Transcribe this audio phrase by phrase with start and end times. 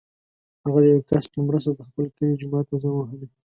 [0.63, 3.27] هغه د یو کس په مرسته د خپل کلي جومات ته زنګ وهلی.